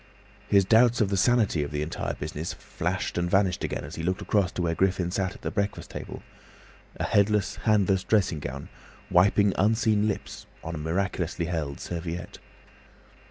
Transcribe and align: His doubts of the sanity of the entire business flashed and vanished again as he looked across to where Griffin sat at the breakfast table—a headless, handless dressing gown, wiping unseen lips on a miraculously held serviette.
His 0.47 0.65
doubts 0.65 0.99
of 0.99 1.09
the 1.09 1.15
sanity 1.15 1.61
of 1.61 1.69
the 1.69 1.83
entire 1.83 2.15
business 2.15 2.53
flashed 2.53 3.19
and 3.19 3.29
vanished 3.29 3.63
again 3.63 3.83
as 3.83 3.97
he 3.97 4.01
looked 4.01 4.23
across 4.23 4.51
to 4.53 4.63
where 4.63 4.73
Griffin 4.73 5.11
sat 5.11 5.35
at 5.35 5.43
the 5.43 5.51
breakfast 5.51 5.91
table—a 5.91 7.03
headless, 7.03 7.57
handless 7.67 8.03
dressing 8.03 8.39
gown, 8.39 8.67
wiping 9.11 9.53
unseen 9.59 10.07
lips 10.07 10.47
on 10.63 10.73
a 10.73 10.79
miraculously 10.79 11.45
held 11.45 11.79
serviette. 11.79 12.39